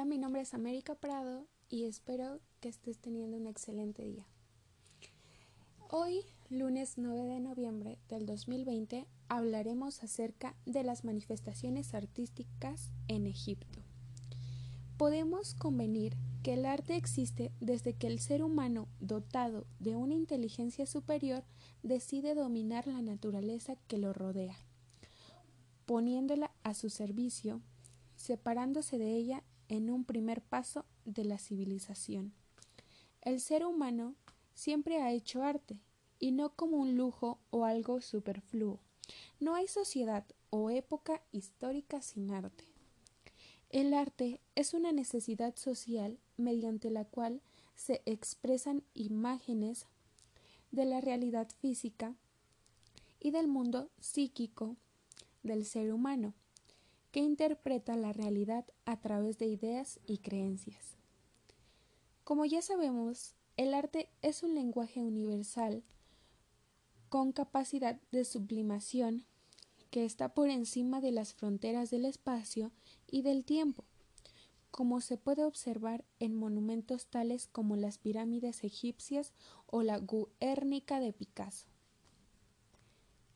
Hola, 0.00 0.08
mi 0.08 0.16
nombre 0.16 0.40
es 0.40 0.54
América 0.54 0.94
Prado 0.94 1.46
y 1.68 1.84
espero 1.84 2.40
que 2.60 2.70
estés 2.70 2.96
teniendo 2.96 3.36
un 3.36 3.46
excelente 3.46 4.02
día. 4.02 4.24
Hoy, 5.90 6.22
lunes 6.48 6.94
9 6.96 7.34
de 7.34 7.40
noviembre 7.40 7.98
del 8.08 8.24
2020, 8.24 9.06
hablaremos 9.28 10.02
acerca 10.02 10.56
de 10.64 10.84
las 10.84 11.04
manifestaciones 11.04 11.92
artísticas 11.92 12.88
en 13.08 13.26
Egipto. 13.26 13.80
Podemos 14.96 15.52
convenir 15.52 16.16
que 16.42 16.54
el 16.54 16.64
arte 16.64 16.96
existe 16.96 17.52
desde 17.60 17.92
que 17.92 18.06
el 18.06 18.20
ser 18.20 18.42
humano, 18.42 18.88
dotado 19.00 19.66
de 19.80 19.96
una 19.96 20.14
inteligencia 20.14 20.86
superior, 20.86 21.44
decide 21.82 22.34
dominar 22.34 22.86
la 22.86 23.02
naturaleza 23.02 23.76
que 23.86 23.98
lo 23.98 24.14
rodea, 24.14 24.56
poniéndola 25.84 26.52
a 26.62 26.72
su 26.72 26.88
servicio, 26.88 27.60
separándose 28.16 28.96
de 28.96 29.14
ella 29.14 29.42
en 29.70 29.88
un 29.88 30.04
primer 30.04 30.42
paso 30.42 30.84
de 31.06 31.24
la 31.24 31.38
civilización. 31.38 32.34
El 33.22 33.40
ser 33.40 33.64
humano 33.64 34.14
siempre 34.52 35.00
ha 35.00 35.12
hecho 35.12 35.42
arte, 35.42 35.80
y 36.18 36.32
no 36.32 36.50
como 36.50 36.76
un 36.76 36.96
lujo 36.96 37.38
o 37.48 37.64
algo 37.64 38.02
superfluo. 38.02 38.78
No 39.40 39.54
hay 39.54 39.66
sociedad 39.66 40.24
o 40.50 40.70
época 40.70 41.22
histórica 41.32 42.02
sin 42.02 42.30
arte. 42.30 42.64
El 43.70 43.94
arte 43.94 44.40
es 44.54 44.74
una 44.74 44.92
necesidad 44.92 45.56
social 45.56 46.18
mediante 46.36 46.90
la 46.90 47.04
cual 47.04 47.40
se 47.74 48.02
expresan 48.04 48.82
imágenes 48.92 49.86
de 50.72 50.84
la 50.84 51.00
realidad 51.00 51.48
física 51.60 52.14
y 53.20 53.30
del 53.30 53.48
mundo 53.48 53.88
psíquico 54.00 54.76
del 55.42 55.64
ser 55.64 55.92
humano 55.92 56.34
que 57.10 57.20
interpreta 57.20 57.96
la 57.96 58.12
realidad 58.12 58.64
a 58.84 59.00
través 59.00 59.38
de 59.38 59.46
ideas 59.46 60.00
y 60.06 60.18
creencias. 60.18 60.96
Como 62.24 62.44
ya 62.44 62.62
sabemos, 62.62 63.34
el 63.56 63.74
arte 63.74 64.08
es 64.22 64.42
un 64.42 64.54
lenguaje 64.54 65.00
universal 65.00 65.82
con 67.08 67.32
capacidad 67.32 68.00
de 68.12 68.24
sublimación 68.24 69.24
que 69.90 70.04
está 70.04 70.32
por 70.32 70.48
encima 70.48 71.00
de 71.00 71.10
las 71.10 71.34
fronteras 71.34 71.90
del 71.90 72.04
espacio 72.04 72.70
y 73.08 73.22
del 73.22 73.44
tiempo, 73.44 73.84
como 74.70 75.00
se 75.00 75.16
puede 75.16 75.44
observar 75.44 76.04
en 76.20 76.36
monumentos 76.36 77.06
tales 77.06 77.48
como 77.48 77.74
las 77.74 77.98
pirámides 77.98 78.62
egipcias 78.62 79.32
o 79.66 79.82
la 79.82 80.00
Guernica 80.40 81.00
de 81.00 81.12
Picasso. 81.12 81.66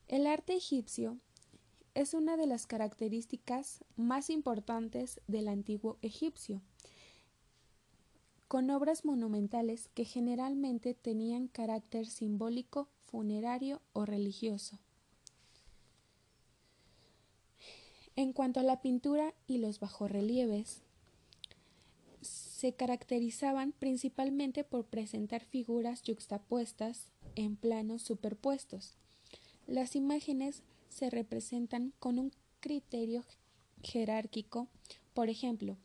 El 0.07 0.27
arte 0.27 0.55
egipcio 0.55 1.19
es 1.95 2.13
una 2.13 2.35
de 2.35 2.45
las 2.45 2.67
características 2.67 3.83
más 3.95 4.29
importantes 4.29 5.21
del 5.27 5.47
antiguo 5.47 5.97
egipcio, 6.01 6.61
con 8.49 8.69
obras 8.69 9.05
monumentales 9.05 9.89
que 9.95 10.03
generalmente 10.03 10.93
tenían 10.93 11.47
carácter 11.47 12.05
simbólico, 12.05 12.89
funerario 13.05 13.81
o 13.93 14.05
religioso. 14.05 14.77
En 18.17 18.33
cuanto 18.33 18.59
a 18.59 18.63
la 18.63 18.81
pintura 18.81 19.33
y 19.47 19.57
los 19.57 19.79
bajorrelieves, 19.79 20.81
se 22.21 22.73
caracterizaban 22.73 23.71
principalmente 23.71 24.63
por 24.63 24.85
presentar 24.85 25.43
figuras 25.43 26.03
yuxtapuestas 26.03 27.11
en 27.35 27.55
planos 27.55 28.01
superpuestos. 28.01 28.97
Las 29.67 29.95
imágenes 29.95 30.63
se 30.95 31.09
representan 31.09 31.91
con 31.99 32.19
un 32.19 32.31
criterio 32.61 33.25
jerárquico. 33.83 34.69
Por 35.13 35.27
ejemplo, 35.27 35.75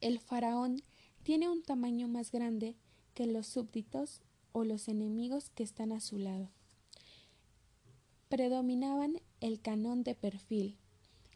el 0.00 0.18
faraón 0.18 0.82
tiene 1.22 1.48
un 1.48 1.62
tamaño 1.62 2.08
más 2.08 2.32
grande 2.32 2.74
que 3.14 3.26
los 3.26 3.46
súbditos 3.46 4.22
o 4.50 4.64
los 4.64 4.88
enemigos 4.88 5.50
que 5.50 5.62
están 5.62 5.92
a 5.92 6.00
su 6.00 6.18
lado. 6.18 6.50
Predominaban 8.28 9.20
el 9.40 9.60
canón 9.60 10.02
de 10.02 10.16
perfil, 10.16 10.76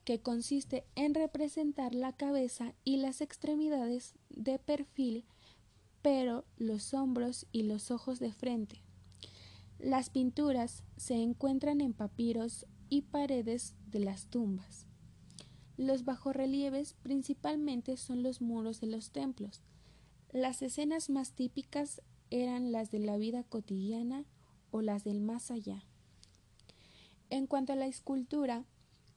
que 0.04 0.20
consiste 0.20 0.84
en 0.96 1.14
representar 1.14 1.94
la 1.94 2.12
cabeza 2.12 2.74
y 2.82 2.96
las 2.96 3.20
extremidades 3.20 4.14
de 4.28 4.58
perfil, 4.58 5.24
pero 6.02 6.44
los 6.56 6.94
hombros 6.94 7.46
y 7.52 7.62
los 7.62 7.92
ojos 7.92 8.18
de 8.18 8.32
frente. 8.32 8.82
Las 9.82 10.10
pinturas 10.10 10.84
se 10.96 11.14
encuentran 11.14 11.80
en 11.80 11.92
papiros 11.92 12.66
y 12.92 13.00
paredes 13.00 13.75
de 13.86 14.00
las 14.00 14.26
tumbas. 14.26 14.84
Los 15.78 16.04
bajorrelieves 16.04 16.92
principalmente 17.03 17.97
son 17.97 18.22
los 18.22 18.42
muros 18.42 18.82
de 18.82 18.86
los 18.86 19.12
templos. 19.12 19.62
Las 20.30 20.60
escenas 20.60 21.08
más 21.08 21.32
típicas 21.32 22.02
eran 22.28 22.70
las 22.70 22.91
de 22.91 22.98
la 22.98 23.16
vida 23.16 23.44
cotidiana 23.44 24.26
o 24.70 24.82
las 24.82 25.04
del 25.04 25.22
más 25.22 25.50
allá. 25.50 25.86
En 27.31 27.47
cuanto 27.47 27.72
a 27.72 27.76
la 27.76 27.86
escultura, 27.86 28.66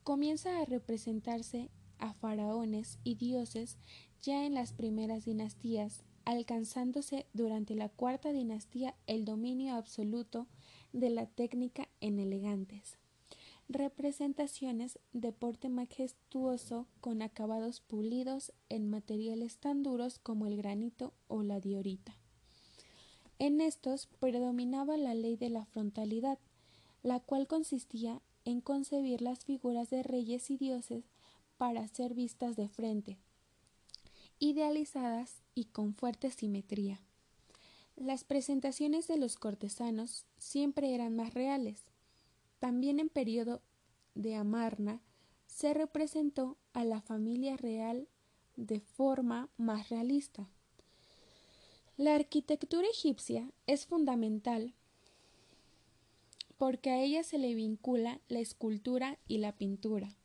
comienza 0.04 0.58
a 0.62 0.64
representarse 0.64 1.70
a 2.00 2.14
faraones 2.14 2.98
y 3.04 3.16
dioses 3.16 3.78
ya 4.22 4.46
en 4.46 4.54
las 4.54 4.72
primeras 4.72 5.26
dinastías 5.26 6.06
alcanzándose 6.24 7.26
durante 7.34 7.76
la 7.76 7.90
cuarta 7.90 8.32
dinastía 8.32 8.96
el 9.06 9.26
dominio 9.26 9.76
absoluto 9.76 10.48
de 10.94 11.10
la 11.10 11.26
técnica 11.26 11.90
en 12.00 12.20
elegantes 12.20 12.98
representaciones 13.68 15.00
de 15.14 15.32
porte 15.32 15.70
majestuoso 15.70 16.88
con 17.02 17.22
acabados 17.22 17.82
pulidos 17.82 18.54
en 18.70 18.90
materiales 18.90 19.58
tan 19.58 19.84
duros 19.84 20.20
como 20.20 20.46
el 20.46 20.58
granito 20.58 21.14
o 21.28 21.44
la 21.44 21.60
diorita. 21.60 22.16
En 23.40 23.60
estos 23.60 24.08
predominaba 24.20 24.98
la 24.98 25.14
ley 25.14 25.36
de 25.36 25.50
la 25.50 25.66
frontalidad, 25.66 26.40
la 27.04 27.20
cual 27.20 27.48
consistía 27.48 28.22
en 28.46 28.62
concebir 28.62 29.22
las 29.22 29.44
figuras 29.44 29.90
de 29.90 30.04
reyes 30.04 30.50
y 30.52 30.58
dioses 30.58 31.04
para 31.58 31.88
ser 31.88 32.14
vistas 32.14 32.56
de 32.56 32.70
frente, 32.70 33.18
idealizadas 34.40 35.42
y 35.54 35.66
con 35.66 35.96
fuerte 35.96 36.32
simetría. 36.32 37.02
Las 37.96 38.24
presentaciones 38.24 39.08
de 39.08 39.18
los 39.18 39.38
cortesanos 39.38 40.26
siempre 40.38 40.94
eran 40.94 41.16
más 41.16 41.34
reales. 41.34 41.84
También 42.60 43.00
en 43.00 43.10
periodo 43.10 43.62
de 44.16 44.36
Amarna 44.36 45.02
se 45.46 45.74
representó 45.74 46.58
a 46.74 46.84
la 46.84 47.02
familia 47.02 47.58
real 47.58 48.08
de 48.56 48.80
forma 48.80 49.50
más 49.58 49.90
realista. 49.90 50.50
La 51.98 52.16
arquitectura 52.16 52.88
egipcia 52.88 53.52
es 53.68 53.86
fundamental 53.86 54.74
porque 56.58 56.90
a 56.90 57.02
ella 57.02 57.24
se 57.24 57.38
le 57.38 57.54
vincula 57.54 58.22
la 58.28 58.40
escultura 58.40 59.18
y 59.28 59.40
la 59.40 59.54
pintura. 59.54 60.16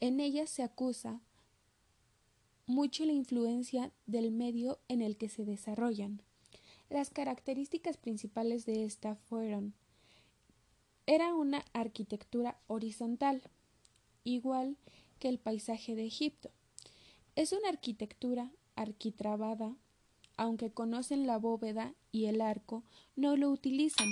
En 0.00 0.20
ella 0.20 0.46
se 0.46 0.62
acusa 0.62 1.20
mucho 2.66 3.04
la 3.04 3.12
influencia 3.12 3.92
del 4.06 4.30
medio 4.30 4.78
en 4.88 5.02
el 5.02 5.16
que 5.16 5.28
se 5.28 5.44
desarrollan. 5.44 6.22
Las 6.88 7.10
características 7.10 7.96
principales 7.96 8.64
de 8.64 8.84
esta 8.84 9.16
fueron 9.16 9.74
era 11.10 11.34
una 11.34 11.64
arquitectura 11.72 12.56
horizontal, 12.68 13.42
igual 14.22 14.76
que 15.18 15.28
el 15.28 15.40
paisaje 15.40 15.96
de 15.96 16.06
Egipto. 16.06 16.52
Es 17.34 17.50
una 17.50 17.68
arquitectura 17.68 18.52
arquitrabada, 18.76 19.74
aunque 20.36 20.70
conocen 20.70 21.26
la 21.26 21.36
bóveda 21.36 21.94
y 22.12 22.26
el 22.26 22.40
arco, 22.40 22.84
no 23.16 23.36
lo 23.36 23.50
utilizan. 23.50 24.06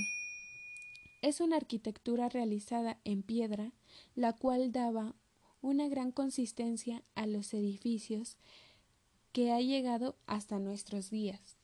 Es 1.22 1.40
una 1.40 1.54
arquitectura 1.54 2.30
realizada 2.30 2.98
en 3.04 3.22
piedra, 3.22 3.70
la 4.16 4.32
cual 4.32 4.72
daba 4.72 5.14
una 5.62 5.86
gran 5.86 6.10
consistencia 6.10 7.04
a 7.14 7.28
los 7.28 7.54
edificios 7.54 8.36
que 9.30 9.52
ha 9.52 9.60
llegado 9.60 10.16
hasta 10.26 10.58
nuestros 10.58 11.10
días. 11.10 11.58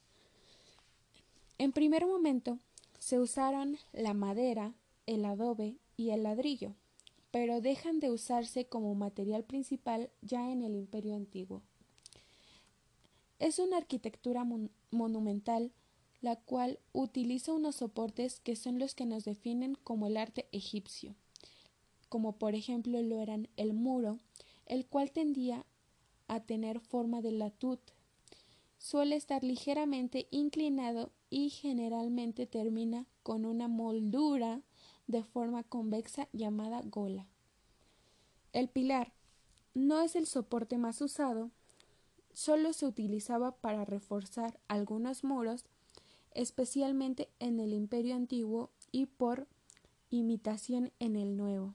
En 1.59 1.73
primer 1.73 2.07
momento 2.07 2.61
se 3.01 3.19
usaron 3.19 3.79
la 3.93 4.15
madera, 4.15 4.75
el 5.07 5.25
adobe 5.25 5.77
y 5.97 6.11
el 6.11 6.23
ladrillo, 6.23 6.75
pero 7.31 7.61
dejan 7.61 8.01
de 8.01 8.11
usarse 8.11 8.67
como 8.67 8.95
material 8.95 9.45
principal 9.45 10.11
ya 10.23 10.51
en 10.51 10.63
el 10.63 10.75
Imperio 10.75 11.15
Antiguo. 11.15 11.63
Es 13.39 13.59
una 13.59 13.77
arquitectura 13.77 14.47
monumental 14.91 15.73
la 16.21 16.37
cual 16.37 16.79
utiliza 16.93 17.53
unos 17.53 17.77
soportes 17.77 18.41
que 18.41 18.57
son 18.57 18.79
los 18.79 18.95
que 18.95 19.05
nos 19.05 19.25
definen 19.25 19.77
como 19.85 20.07
el 20.07 20.17
arte 20.17 20.47
egipcio 20.53 21.15
como 22.15 22.39
por 22.39 22.55
ejemplo 22.55 23.03
lo 23.03 23.19
eran 23.19 23.49
el 23.57 23.75
muro, 23.75 24.21
el 24.67 24.87
cual 24.87 25.11
tendía 25.11 25.67
a 26.29 26.39
tener 26.39 26.79
forma 26.79 27.21
de 27.23 27.33
latud. 27.33 27.81
Suele 28.79 29.17
estar 29.17 29.43
ligeramente 29.43 30.29
inclinado 30.31 31.11
y 31.29 31.51
generalmente 31.51 32.47
termina 32.47 33.05
con 33.25 33.45
una 33.45 33.67
moldura 33.67 34.63
de 35.07 35.23
forma 35.23 35.63
convexa 35.63 36.29
llamada 36.33 36.81
gola. 36.85 37.27
El 38.53 38.69
pilar 38.69 39.13
no 39.75 40.01
es 40.01 40.17
el 40.17 40.27
soporte 40.27 40.79
más 40.79 41.01
usado, 41.01 41.51
solo 42.33 42.73
se 42.73 42.87
utilizaba 42.87 43.53
para 43.57 43.85
reforzar 43.85 44.59
algunos 44.69 45.25
muros, 45.25 45.65
especialmente 46.33 47.29
en 47.39 47.61
el 47.61 47.73
Imperio 47.73 48.15
Antiguo 48.15 48.71
y 48.93 49.07
por 49.07 49.47
imitación 50.11 50.93
en 50.99 51.17
el 51.17 51.37
Nuevo. 51.37 51.75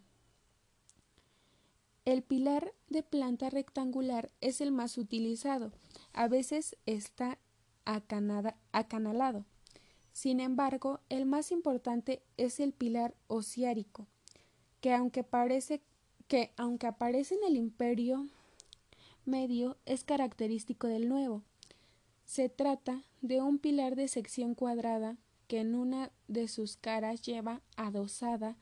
El 2.06 2.24
pilar 2.24 2.74
de 2.90 3.04
planta 3.04 3.50
rectangular 3.50 4.32
es 4.42 4.62
el 4.62 4.72
más 4.72 4.98
utilizado, 4.98 5.72
a 6.14 6.28
veces 6.28 6.76
está 6.86 7.38
acanalado. 7.86 9.46
Sin 10.14 10.40
embargo, 10.40 11.00
el 11.10 11.26
más 11.26 11.52
importante 11.52 12.22
es 12.38 12.60
el 12.60 12.74
pilar 12.74 13.14
osiárico, 13.28 14.08
que 14.82 14.94
aunque, 14.94 15.24
parece, 15.24 15.82
que 16.28 16.52
aunque 16.58 16.88
aparece 16.88 17.36
en 17.36 17.44
el 17.44 17.56
imperio 17.56 18.28
medio 19.26 19.78
es 19.86 20.04
característico 20.04 20.88
del 20.88 21.08
nuevo. 21.08 21.44
Se 22.26 22.50
trata 22.50 23.02
de 23.22 23.42
un 23.42 23.60
pilar 23.60 23.96
de 23.96 24.08
sección 24.08 24.56
cuadrada 24.56 25.18
que 25.48 25.60
en 25.60 25.76
una 25.76 26.12
de 26.28 26.48
sus 26.48 26.78
caras 26.78 27.22
lleva 27.22 27.62
adosada 27.76 28.56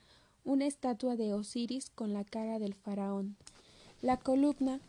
una 0.46 0.66
estatua 0.66 1.18
de 1.18 1.34
Osiris 1.34 1.90
con 1.90 2.14
la 2.14 2.24
cara 2.24 2.60
del 2.60 2.74
faraón. 2.74 3.36
La 4.02 4.18
columna 4.18 4.80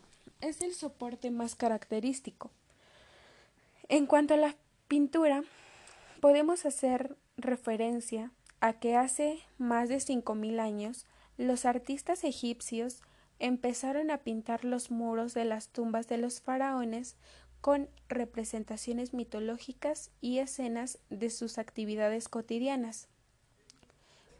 es 0.40 0.61
el 0.61 0.75
soporte 0.75 1.31
más 1.31 1.56
característico. 1.56 2.50
En 3.88 4.06
cuanto 4.06 4.34
a 4.34 4.37
la 4.37 4.54
pintura, 4.87 5.43
podemos 6.20 6.67
hacer 6.67 7.17
referencia 7.37 8.32
a 8.61 8.75
que 8.75 8.97
hace 8.97 9.41
más 9.56 9.88
de 9.88 10.00
cinco 10.00 10.35
mil 10.35 10.61
años 10.61 11.06
los 11.37 11.65
artistas 11.65 12.25
egipcios 12.25 13.00
empezaron 13.38 14.11
a 14.11 14.19
pintar 14.19 14.65
los 14.65 14.91
muros 14.91 15.35
de 15.35 15.44
las 15.44 15.69
tumbas 15.69 16.09
de 16.09 16.19
los 16.19 16.41
faraones 16.41 17.17
con 17.61 17.88
representaciones 18.09 19.15
mitológicas 19.15 20.11
y 20.20 20.38
escenas 20.38 20.99
de 21.11 21.31
sus 21.31 21.59
actividades 21.59 22.29
cotidianas, 22.29 23.09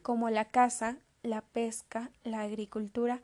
como 0.03 0.31
la 0.31 0.47
caza, 0.47 0.99
la 1.23 1.43
pesca, 1.43 2.11
la 2.25 2.43
agricultura 2.43 3.23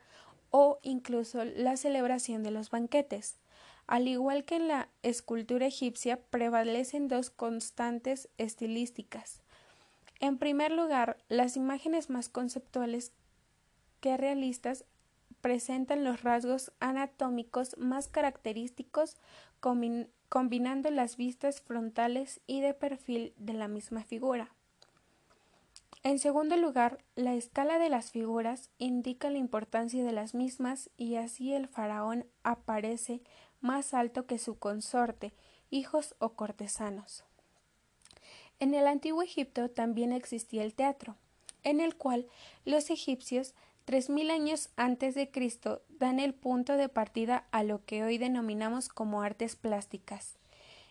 o 0.51 0.79
incluso 0.81 1.43
la 1.43 1.77
celebración 1.77 2.43
de 2.43 2.51
los 2.51 2.69
banquetes. 2.69 3.37
Al 3.87 4.07
igual 4.07 4.45
que 4.45 4.55
en 4.55 4.67
la 4.67 4.89
escultura 5.03 5.67
egipcia, 5.67 6.19
prevalecen 6.29 7.07
dos 7.07 7.29
constantes 7.29 8.29
estilísticas. 8.37 9.41
En 10.19 10.37
primer 10.37 10.71
lugar, 10.71 11.17
las 11.29 11.55
imágenes 11.55 12.09
más 12.09 12.29
conceptuales 12.29 13.11
que 13.99 14.17
realistas 14.17 14.85
presentan 15.41 16.03
los 16.03 16.23
rasgos 16.23 16.71
anatómicos 16.79 17.77
más 17.77 18.07
característicos 18.07 19.17
combinando 20.29 20.89
las 20.89 21.17
vistas 21.17 21.61
frontales 21.61 22.39
y 22.47 22.61
de 22.61 22.73
perfil 22.73 23.33
de 23.37 23.53
la 23.53 23.67
misma 23.67 24.03
figura. 24.03 24.49
En 26.01 26.19
segundo 26.19 26.55
lugar, 26.55 26.99
la 27.15 27.33
escala 27.33 27.79
de 27.79 27.89
las 27.89 28.11
figuras 28.11 28.69
indica 28.77 29.29
la 29.29 29.39
importancia 29.39 30.03
de 30.03 30.11
las 30.11 30.35
mismas 30.35 30.91
y 30.97 31.15
así 31.15 31.53
el 31.53 31.67
faraón 31.67 32.25
aparece 32.43 33.21
más 33.65 33.93
alto 33.93 34.25
que 34.25 34.37
su 34.37 34.57
consorte, 34.57 35.33
hijos 35.69 36.15
o 36.19 36.33
cortesanos. 36.33 37.23
En 38.59 38.73
el 38.73 38.87
antiguo 38.87 39.21
Egipto 39.21 39.69
también 39.69 40.13
existía 40.13 40.63
el 40.63 40.73
teatro, 40.73 41.17
en 41.63 41.81
el 41.81 41.95
cual 41.95 42.27
los 42.63 42.89
egipcios 42.89 43.53
tres 43.83 44.09
mil 44.09 44.31
años 44.31 44.69
antes 44.77 45.15
de 45.15 45.29
Cristo 45.29 45.81
dan 45.89 46.19
el 46.19 46.33
punto 46.33 46.77
de 46.77 46.87
partida 46.87 47.47
a 47.51 47.63
lo 47.63 47.83
que 47.83 48.03
hoy 48.03 48.17
denominamos 48.17 48.87
como 48.87 49.21
artes 49.21 49.55
plásticas 49.55 50.37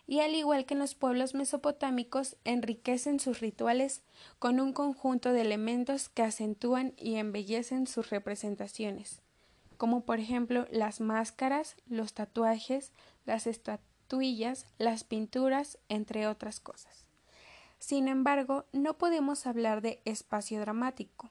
y 0.07 0.19
al 0.19 0.35
igual 0.35 0.65
que 0.65 0.75
en 0.75 0.79
los 0.79 0.95
pueblos 0.95 1.33
mesopotámicos 1.33 2.37
enriquecen 2.43 3.19
sus 3.19 3.39
rituales 3.39 4.03
con 4.39 4.59
un 4.59 4.71
conjunto 4.73 5.33
de 5.33 5.41
elementos 5.41 6.09
que 6.09 6.21
acentúan 6.21 6.93
y 6.97 7.15
embellecen 7.15 7.87
sus 7.87 8.09
representaciones, 8.09 9.21
como 9.75 10.05
por 10.05 10.19
ejemplo 10.19 10.67
las 10.71 11.01
máscaras, 11.01 11.75
los 11.87 12.13
tatuajes, 12.13 12.91
las 13.25 13.47
estatuillas, 13.47 14.65
las 14.77 15.03
pinturas, 15.03 15.77
entre 15.89 16.27
otras 16.27 16.59
cosas. 16.59 17.05
Sin 17.79 18.07
embargo, 18.07 18.65
no 18.71 18.97
podemos 18.97 19.45
hablar 19.47 19.81
de 19.81 20.01
espacio 20.05 20.59
dramático. 20.59 21.29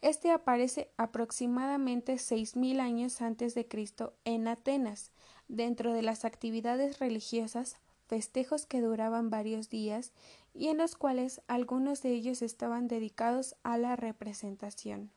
Este 0.00 0.30
aparece 0.30 0.90
aproximadamente 0.96 2.18
seis 2.18 2.54
mil 2.54 2.78
años 2.78 3.20
antes 3.20 3.54
de 3.54 3.66
Cristo 3.66 4.14
en 4.24 4.46
Atenas, 4.46 5.10
dentro 5.48 5.92
de 5.92 6.02
las 6.02 6.24
actividades 6.24 7.00
religiosas, 7.00 7.76
festejos 8.06 8.64
que 8.64 8.80
duraban 8.80 9.28
varios 9.28 9.68
días 9.68 10.12
y 10.54 10.68
en 10.68 10.78
los 10.78 10.94
cuales 10.94 11.42
algunos 11.48 12.02
de 12.02 12.10
ellos 12.10 12.42
estaban 12.42 12.88
dedicados 12.88 13.56
a 13.62 13.76
la 13.76 13.96
representación. 13.96 15.10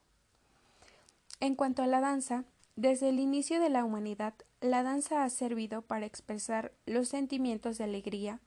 En 1.41 1.55
cuanto 1.55 1.81
a 1.81 1.87
la 1.87 2.01
danza, 2.01 2.45
desde 2.75 3.09
el 3.09 3.19
inicio 3.19 3.59
de 3.59 3.71
la 3.71 3.83
humanidad, 3.83 4.35
la 4.61 4.83
danza 4.83 5.23
ha 5.23 5.29
servido 5.31 5.81
para 5.81 6.05
expresar 6.05 6.71
los 6.85 7.09
sentimientos 7.09 7.79
de 7.79 7.83
alegría 7.83 8.39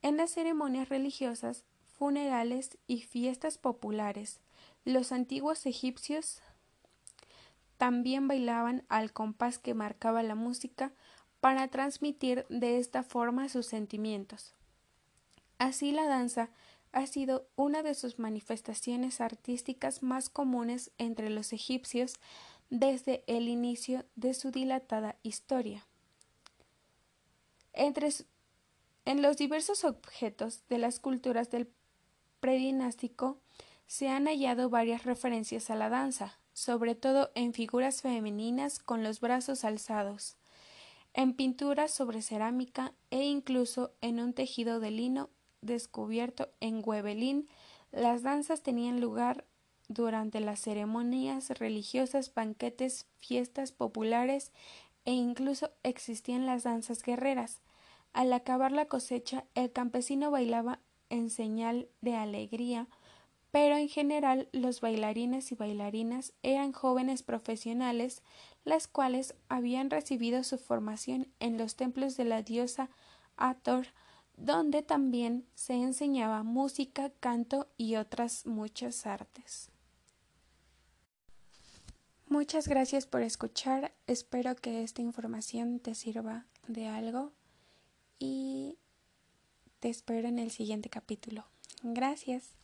en 0.00 0.16
las 0.16 0.30
ceremonias 0.30 0.88
religiosas, 0.88 1.64
funerales 1.98 2.78
y 2.86 3.02
fiestas 3.02 3.58
populares. 3.58 4.38
Los 4.84 5.10
antiguos 5.10 5.66
egipcios 5.66 6.40
también 7.78 8.28
bailaban 8.28 8.84
al 8.88 9.12
compás 9.12 9.58
que 9.58 9.74
marcaba 9.74 10.22
la 10.22 10.36
música 10.36 10.92
para 11.40 11.66
transmitir 11.66 12.46
de 12.48 12.78
esta 12.78 13.02
forma 13.02 13.48
sus 13.48 13.66
sentimientos. 13.66 14.54
Así 15.58 15.90
la 15.90 16.06
danza 16.06 16.50
ha 16.94 17.06
sido 17.06 17.46
una 17.56 17.82
de 17.82 17.94
sus 17.94 18.18
manifestaciones 18.18 19.20
artísticas 19.20 20.02
más 20.02 20.30
comunes 20.30 20.92
entre 20.96 21.28
los 21.28 21.52
egipcios 21.52 22.14
desde 22.70 23.24
el 23.26 23.48
inicio 23.48 24.04
de 24.14 24.32
su 24.32 24.50
dilatada 24.50 25.16
historia. 25.22 25.86
Entre 27.72 28.10
en 29.04 29.22
los 29.22 29.36
diversos 29.36 29.84
objetos 29.84 30.62
de 30.68 30.78
las 30.78 31.00
culturas 31.00 31.50
del 31.50 31.68
predinástico 32.40 33.38
se 33.86 34.08
han 34.08 34.26
hallado 34.26 34.70
varias 34.70 35.04
referencias 35.04 35.70
a 35.70 35.74
la 35.74 35.88
danza, 35.88 36.38
sobre 36.52 36.94
todo 36.94 37.30
en 37.34 37.52
figuras 37.52 38.02
femeninas 38.02 38.78
con 38.78 39.02
los 39.02 39.20
brazos 39.20 39.64
alzados, 39.64 40.36
en 41.12 41.34
pinturas 41.34 41.90
sobre 41.90 42.22
cerámica 42.22 42.92
e 43.10 43.24
incluso 43.24 43.92
en 44.00 44.20
un 44.20 44.32
tejido 44.32 44.78
de 44.78 44.92
lino 44.92 45.28
descubierto 45.64 46.48
en 46.60 46.82
Huebelín. 46.84 47.48
Las 47.92 48.22
danzas 48.22 48.62
tenían 48.62 49.00
lugar 49.00 49.44
durante 49.88 50.40
las 50.40 50.60
ceremonias 50.60 51.50
religiosas, 51.50 52.32
banquetes, 52.32 53.06
fiestas 53.18 53.72
populares 53.72 54.52
e 55.04 55.12
incluso 55.12 55.70
existían 55.82 56.46
las 56.46 56.62
danzas 56.62 57.02
guerreras. 57.02 57.60
Al 58.12 58.32
acabar 58.32 58.72
la 58.72 58.86
cosecha, 58.86 59.44
el 59.54 59.72
campesino 59.72 60.30
bailaba 60.30 60.80
en 61.10 61.30
señal 61.30 61.88
de 62.00 62.14
alegría 62.14 62.88
pero 63.54 63.76
en 63.76 63.88
general 63.88 64.48
los 64.50 64.80
bailarines 64.80 65.52
y 65.52 65.54
bailarinas 65.54 66.32
eran 66.42 66.72
jóvenes 66.72 67.22
profesionales, 67.22 68.20
las 68.64 68.88
cuales 68.88 69.36
habían 69.48 69.90
recibido 69.90 70.42
su 70.42 70.58
formación 70.58 71.28
en 71.38 71.56
los 71.56 71.76
templos 71.76 72.16
de 72.16 72.24
la 72.24 72.42
diosa 72.42 72.90
Ator, 73.36 73.86
donde 74.36 74.82
también 74.82 75.46
se 75.54 75.74
enseñaba 75.74 76.42
música, 76.42 77.10
canto 77.20 77.68
y 77.76 77.96
otras 77.96 78.46
muchas 78.46 79.06
artes. 79.06 79.70
Muchas 82.26 82.66
gracias 82.66 83.06
por 83.06 83.22
escuchar, 83.22 83.94
espero 84.06 84.56
que 84.56 84.82
esta 84.82 85.02
información 85.02 85.78
te 85.78 85.94
sirva 85.94 86.46
de 86.66 86.88
algo 86.88 87.32
y 88.18 88.78
te 89.80 89.88
espero 89.88 90.28
en 90.28 90.38
el 90.38 90.50
siguiente 90.50 90.88
capítulo. 90.88 91.44
Gracias. 91.82 92.56